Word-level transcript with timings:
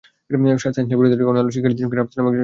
Science 0.61 0.89
laboratory 0.89 1.17
থেকে 1.19 1.29
অন্যান্য 1.31 1.49
শিক্ষার্থীর 1.55 1.81
সঙ্গে 1.83 1.97
রাফসান 1.97 2.15
নামের 2.15 2.25
একজন 2.25 2.25
বাসে 2.25 2.29
ওঠে। 2.29 2.39